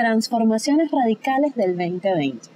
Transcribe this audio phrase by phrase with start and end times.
[0.00, 2.50] Transformaciones radicales del 2020.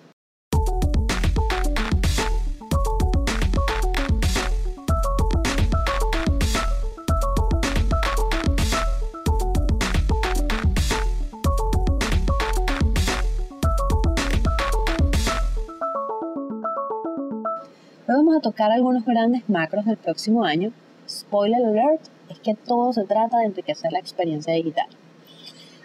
[18.06, 20.70] Hoy vamos a tocar algunos grandes macros del próximo año.
[21.09, 24.86] Spoiler alert, es que todo se trata de enriquecer la experiencia digital.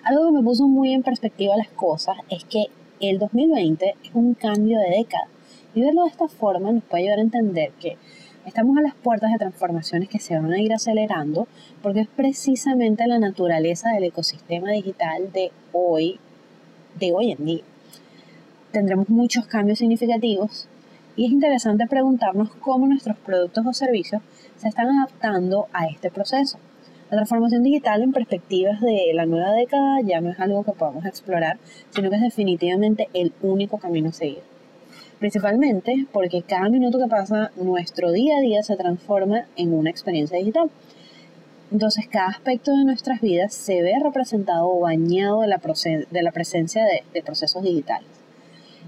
[0.07, 2.67] Algo que me puso muy en perspectiva las cosas es que
[3.01, 5.27] el 2020 es un cambio de década
[5.75, 7.97] y verlo de esta forma nos puede ayudar a entender que
[8.46, 11.49] estamos a las puertas de transformaciones que se van a ir acelerando
[11.83, 16.21] porque es precisamente la naturaleza del ecosistema digital de hoy,
[16.97, 17.63] de hoy en día.
[18.71, 20.69] Tendremos muchos cambios significativos
[21.18, 24.21] y es interesante preguntarnos cómo nuestros productos o servicios
[24.55, 26.57] se están adaptando a este proceso.
[27.10, 31.06] La transformación digital en perspectivas de la nueva década ya no es algo que podamos
[31.06, 31.57] explorar,
[31.92, 34.42] sino que es definitivamente el único camino a seguir.
[35.17, 40.38] Principalmente porque cada minuto que pasa, nuestro día a día se transforma en una experiencia
[40.38, 40.69] digital.
[41.72, 46.83] Entonces, cada aspecto de nuestras vidas se ve representado o bañado de la, presencia
[47.14, 48.16] de procesos digitales.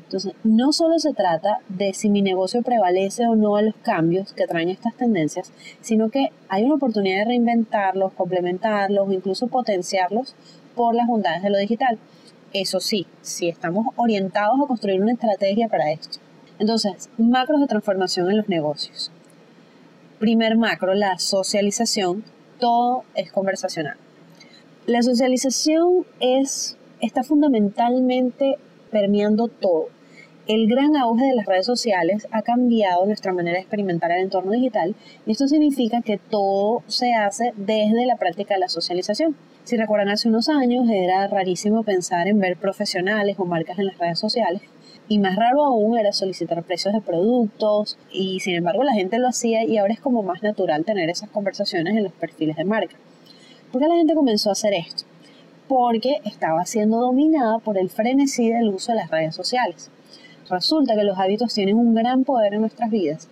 [0.10, 4.34] Entonces, no solo se trata de si mi negocio prevalece o no a los cambios
[4.34, 10.34] que traen estas tendencias, sino que hay una oportunidad de reinventarlos, complementarlos incluso potenciarlos
[10.76, 12.00] por las bondades de lo digital.
[12.54, 16.18] Eso sí, si estamos orientados a construir una estrategia para esto.
[16.58, 19.12] Entonces, macros de transformación en los negocios.
[20.18, 22.24] Primer macro, la socialización.
[22.58, 23.98] Todo es conversacional.
[24.88, 28.58] La socialización es, está fundamentalmente
[28.90, 29.99] permeando todo
[30.50, 34.52] el gran auge de las redes sociales ha cambiado nuestra manera de experimentar el entorno
[34.52, 34.96] digital
[35.28, 39.36] y esto significa que todo se hace desde la práctica de la socialización.
[39.64, 44.00] Si recuerdan hace unos años era rarísimo pensar en ver profesionales o marcas en las
[44.00, 44.64] redes sociales
[45.08, 49.28] y más raro aún era solicitar precios de productos y sin embargo la gente lo
[49.28, 52.96] hacía y ahora es como más natural tener esas conversaciones en los perfiles de marca.
[53.72, 55.04] ¿Por qué la gente comenzó a hacer esto?
[55.68, 59.92] Porque estaba siendo dominada por el frenesí del uso de las redes sociales.
[60.50, 63.30] Resulta que los hábitos tienen un gran poder en nuestras vidas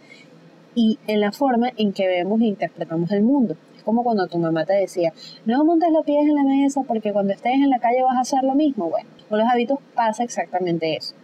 [0.76, 3.56] y en la forma en que vemos e interpretamos el mundo.
[3.76, 5.12] Es como cuando tu mamá te decía,
[5.46, 8.22] no montes los pies en la mesa porque cuando estés en la calle vas a
[8.22, 8.90] hacer lo mismo.
[8.90, 11.16] Bueno, con los hábitos pasa exactamente eso.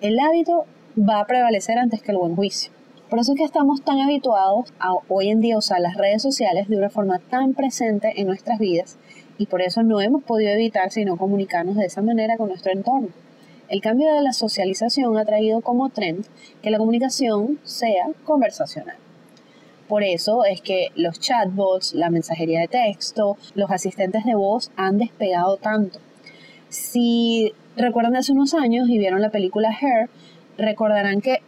[0.00, 0.64] El hábito
[0.98, 2.72] va a prevalecer antes que el buen juicio.
[3.10, 6.68] Por eso es que estamos tan habituados a hoy en día usar las redes sociales
[6.68, 8.96] de una forma tan presente en nuestras vidas
[9.36, 13.08] y por eso no hemos podido evitar sino comunicarnos de esa manera con nuestro entorno.
[13.68, 16.26] El cambio de la socialización ha traído como trend
[16.62, 18.96] que la comunicación sea conversacional.
[19.88, 24.98] Por eso es que los chatbots, la mensajería de texto, los asistentes de voz han
[24.98, 25.98] despegado tanto.
[26.68, 30.10] Si recuerdan hace unos años y vieron la película Hair,
[30.58, 31.38] recordarán que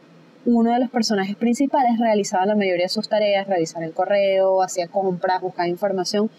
[0.46, 4.86] uno de los personajes principales realizaba la mayoría de sus tareas, revisar el correo, hacía
[4.86, 6.30] compras, buscaba información,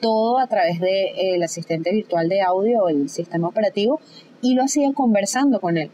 [0.00, 4.00] todo a través del asistente virtual de audio el sistema operativo
[4.42, 5.90] y lo hacía conversando con él.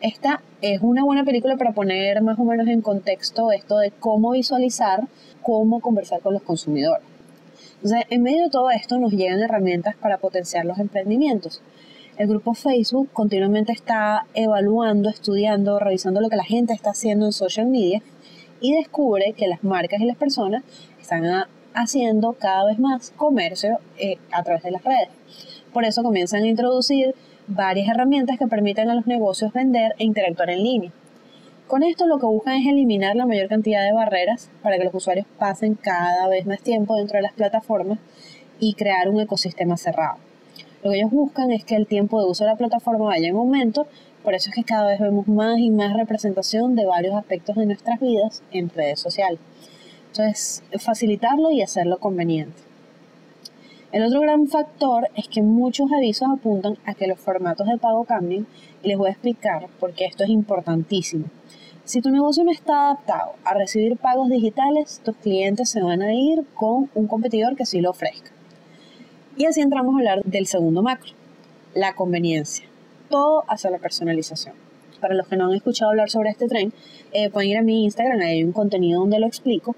[0.00, 4.32] Esta es una buena película para poner más o menos en contexto esto de cómo
[4.32, 5.04] visualizar,
[5.42, 7.04] cómo conversar con los consumidores.
[7.76, 11.62] Entonces, en medio de todo esto nos llegan herramientas para potenciar los emprendimientos.
[12.16, 17.32] El grupo Facebook continuamente está evaluando, estudiando, revisando lo que la gente está haciendo en
[17.32, 18.02] social media
[18.60, 20.64] y descubre que las marcas y las personas
[21.00, 21.24] están
[21.74, 25.08] haciendo cada vez más comercio eh, a través de las redes.
[25.72, 27.14] Por eso comienzan a introducir
[27.46, 30.92] varias herramientas que permiten a los negocios vender e interactuar en línea.
[31.66, 34.94] Con esto lo que buscan es eliminar la mayor cantidad de barreras para que los
[34.94, 37.98] usuarios pasen cada vez más tiempo dentro de las plataformas
[38.60, 40.18] y crear un ecosistema cerrado.
[40.82, 43.36] Lo que ellos buscan es que el tiempo de uso de la plataforma vaya en
[43.36, 43.86] aumento,
[44.22, 47.66] por eso es que cada vez vemos más y más representación de varios aspectos de
[47.66, 49.40] nuestras vidas en redes sociales.
[50.16, 52.62] Entonces, facilitarlo y hacerlo conveniente.
[53.90, 58.04] El otro gran factor es que muchos avisos apuntan a que los formatos de pago
[58.04, 58.46] cambien
[58.84, 61.24] y les voy a explicar por qué esto es importantísimo.
[61.82, 66.14] Si tu negocio no está adaptado a recibir pagos digitales, tus clientes se van a
[66.14, 68.30] ir con un competidor que sí lo ofrezca.
[69.36, 71.10] Y así entramos a hablar del segundo macro,
[71.74, 72.66] la conveniencia.
[73.10, 74.54] Todo hacia la personalización.
[75.00, 76.72] Para los que no han escuchado hablar sobre este tren,
[77.12, 79.74] eh, pueden ir a mi Instagram, ahí hay un contenido donde lo explico.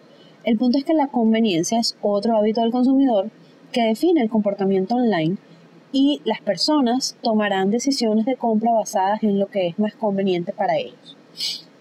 [0.46, 3.30] El punto es que la conveniencia es otro hábito del consumidor
[3.72, 5.38] que define el comportamiento online
[5.90, 10.76] y las personas tomarán decisiones de compra basadas en lo que es más conveniente para
[10.76, 11.16] ellos.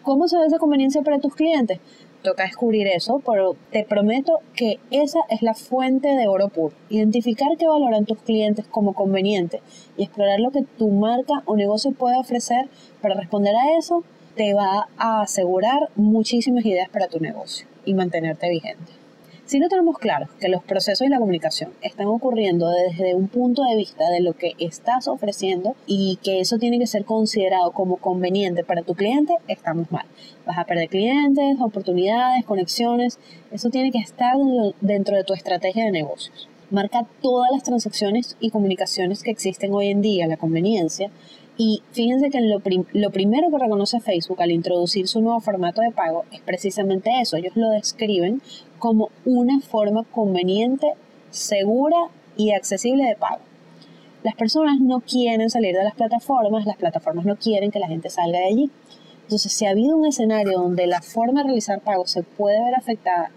[0.01, 1.79] ¿Cómo se ve esa conveniencia para tus clientes?
[2.23, 6.73] toca descubrir eso, pero te prometo que esa es la fuente de oro puro.
[6.89, 9.61] Identificar qué valoran tus clientes como conveniente
[9.95, 12.68] y explorar lo que tu marca o negocio puede ofrecer
[13.00, 14.03] para responder a eso
[14.35, 19.05] te va a asegurar muchísimas ideas para tu negocio y mantenerte vigente.
[19.45, 23.63] Si no tenemos claro que los procesos y la comunicación están ocurriendo desde un punto
[23.63, 27.97] de vista de lo que estás ofreciendo y que eso tiene que ser considerado como
[27.97, 30.07] conveniente para tu cliente, estamos mal.
[30.47, 33.19] Vas a perder clientes, oportunidades, conexiones.
[33.51, 34.35] Eso tiene que estar
[34.81, 36.49] dentro de tu estrategia de negocios.
[36.71, 41.11] Marca todas las transacciones y comunicaciones que existen hoy en día, la conveniencia,
[41.57, 42.62] y fíjense que lo,
[42.94, 47.38] lo, primero que reconoce Facebook al introducir su nuevo formato de pago es precisamente eso.
[47.38, 48.42] Ellos lo describen
[48.78, 50.94] como una forma conveniente,
[51.30, 53.40] segura y accesible de pago.
[54.24, 58.10] Las personas no quieren salir de las plataformas, las plataformas no quieren que la gente
[58.10, 58.72] salga de allí.
[59.22, 62.75] Entonces, si ha habido un escenario donde la forma de realizar pagos se puede ver
[62.75, 63.31] afectada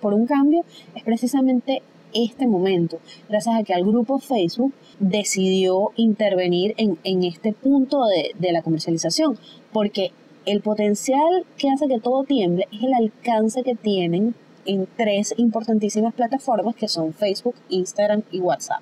[0.00, 0.64] por un cambio,
[0.94, 2.98] es precisamente este momento,
[3.28, 9.38] gracias a que el grupo Facebook decidió intervenir en, este punto de, de la comercialización,
[9.72, 10.12] porque
[10.46, 14.34] el potencial que hace que todo tiemble es el alcance que tienen
[14.64, 18.80] en tres importantísimas plataformas que son Facebook, Instagram y WhatsApp.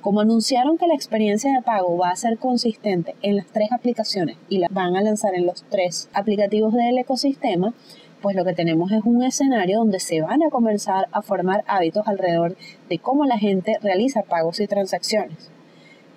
[0.00, 4.36] Como anunciaron que la experiencia de pago va a ser consistente en las tres aplicaciones
[4.48, 7.74] y la van a lanzar en los tres aplicativos del ecosistema,
[8.20, 12.06] pues lo que tenemos es un escenario donde se van a comenzar a formar hábitos
[12.06, 12.56] alrededor
[12.88, 15.50] de cómo la gente realiza pagos y transacciones.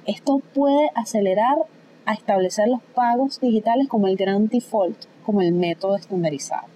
[0.05, 1.57] Esto puede acelerar
[2.05, 6.67] a establecer los pagos digitales como el gran default, como el método estandarizado.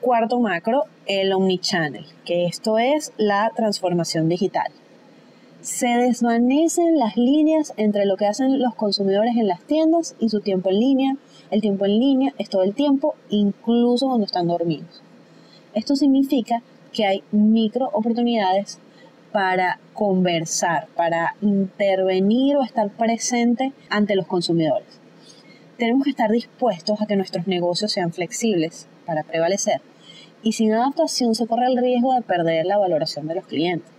[0.00, 4.70] Cuarto macro, el omnichannel, que esto es la transformación digital.
[5.68, 10.40] Se desvanecen las líneas entre lo que hacen los consumidores en las tiendas y su
[10.40, 11.16] tiempo en línea.
[11.50, 15.02] El tiempo en línea es todo el tiempo, incluso cuando están dormidos.
[15.74, 18.78] Esto significa que hay micro oportunidades
[19.30, 24.98] para conversar, para intervenir o estar presente ante los consumidores.
[25.76, 29.82] Tenemos que estar dispuestos a que nuestros negocios sean flexibles para prevalecer
[30.42, 33.97] y sin adaptación se corre el riesgo de perder la valoración de los clientes.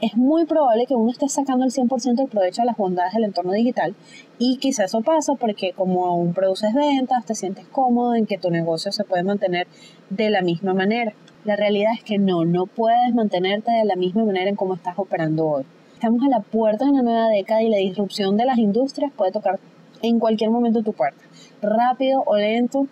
[0.00, 3.24] Es muy probable que uno esté sacando el 100% del provecho a las bondades del
[3.24, 3.96] entorno digital
[4.38, 8.48] y quizás eso pasa porque como aún produces ventas, te sientes cómodo en que tu
[8.48, 9.66] negocio se puede mantener
[10.08, 11.14] de la misma manera.
[11.44, 14.96] La realidad es que no, no puedes mantenerte de la misma manera en cómo estás
[15.00, 15.64] operando hoy.
[15.94, 19.32] Estamos a la puerta de una nueva década y la disrupción de las industrias puede
[19.32, 19.58] tocar
[20.02, 21.24] en cualquier momento tu puerta.
[21.60, 22.86] Rápido o lento,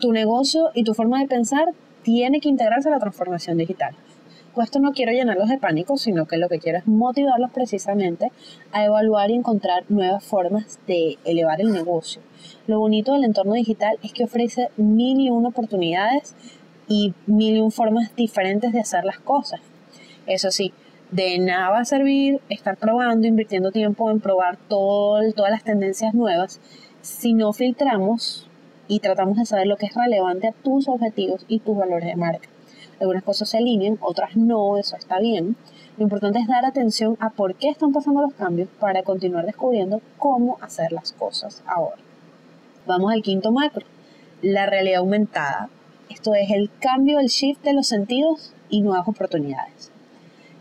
[0.00, 1.68] tu negocio y tu forma de pensar
[2.02, 3.94] tiene que integrarse a la transformación digital.
[4.54, 8.30] Con esto no quiero llenarlos de pánico, sino que lo que quiero es motivarlos precisamente
[8.70, 12.22] a evaluar y encontrar nuevas formas de elevar el negocio.
[12.68, 16.36] Lo bonito del entorno digital es que ofrece mil y una oportunidades
[16.86, 19.60] y mil y un formas diferentes de hacer las cosas.
[20.26, 20.72] Eso sí,
[21.10, 26.14] de nada va a servir estar probando, invirtiendo tiempo en probar todo, todas las tendencias
[26.14, 26.60] nuevas
[27.02, 28.46] si no filtramos
[28.86, 32.14] y tratamos de saber lo que es relevante a tus objetivos y tus valores de
[32.14, 32.53] marca.
[33.00, 35.56] Algunas cosas se alinean, otras no, eso está bien.
[35.96, 40.00] Lo importante es dar atención a por qué están pasando los cambios para continuar descubriendo
[40.18, 42.02] cómo hacer las cosas ahora.
[42.86, 43.86] Vamos al quinto macro,
[44.42, 45.68] la realidad aumentada.
[46.08, 49.90] Esto es el cambio, el shift de los sentidos y nuevas oportunidades.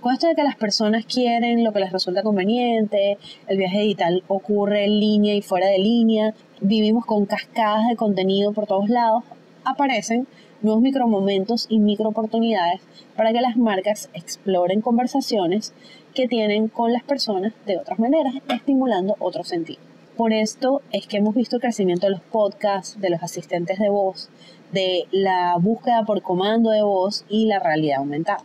[0.04, 4.22] Con esto de que las personas quieren lo que les resulta conveniente, el viaje digital
[4.28, 9.24] ocurre en línea y fuera de línea, vivimos con cascadas de contenido por todos lados,
[9.64, 10.28] aparecen
[10.64, 12.82] nuevos micromomentos y microoportunidades
[13.16, 15.74] para que las marcas exploren conversaciones
[16.14, 19.82] que tienen con las personas de otras maneras, estimulando otro sentido.
[20.18, 23.90] Por esto es que hemos visto el crecimiento de los podcasts, de los asistentes de
[23.90, 24.30] voz,
[24.72, 28.44] de la búsqueda por comando de voz y la realidad aumentada.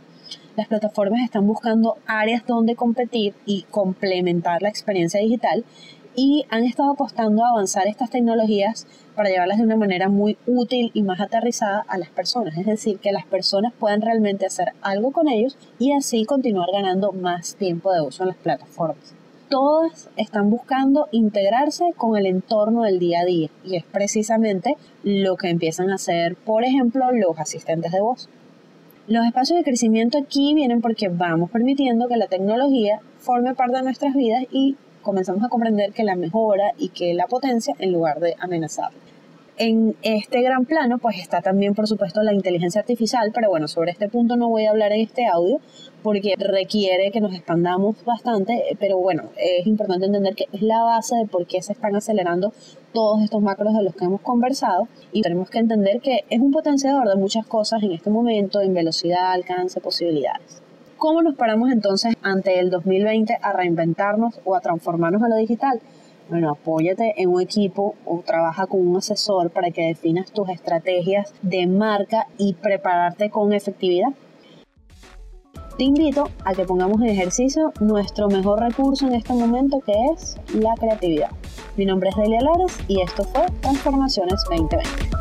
[0.57, 5.65] Las plataformas están buscando áreas donde competir y complementar la experiencia digital
[6.21, 10.91] y han estado apostando a avanzar estas tecnologías para llevarlas de una manera muy útil
[10.93, 15.13] y más aterrizada a las personas, es decir, que las personas puedan realmente hacer algo
[15.13, 19.15] con ellos y así continuar ganando más tiempo de uso en las plataformas.
[19.49, 25.37] Todas están buscando integrarse con el entorno del día a día y es precisamente lo
[25.37, 28.29] que empiezan a hacer, por ejemplo, los asistentes de voz.
[29.07, 33.85] Los espacios de crecimiento aquí vienen porque vamos permitiendo que la tecnología forme parte de
[33.85, 34.77] nuestras vidas y
[35.09, 38.91] comenzamos a comprender que la mejora y que la potencia en lugar de amenazar.
[39.57, 43.91] en este gran plano, pues está también, por supuesto, la inteligencia artificial, pero bueno, sobre
[43.91, 45.61] este punto no voy a hablar en este audio
[46.03, 51.17] porque requiere que nos expandamos bastante, pero bueno, es importante entender que es la base
[51.17, 52.53] de por qué se están acelerando
[52.93, 56.53] todos estos macros de los que hemos conversado y tenemos que entender que es un
[56.53, 60.68] potenciador de muchas cosas en este momento, en velocidad, alcance, posibilidades.
[60.99, 65.81] ¿Cómo nos paramos entonces ante el 2020 a reinventarnos o a transformarnos a lo digital?
[66.29, 71.33] Bueno, apóyate en un equipo o trabaja con un asesor para que definas tus estrategias
[71.41, 74.09] de marca y prepararte con efectividad.
[75.79, 80.37] Te invito a que pongamos en ejercicio nuestro mejor recurso en este momento que es
[80.53, 81.31] la creatividad.
[81.77, 85.18] Mi nombre es Delia Lares y esto fue Transformaciones 2020.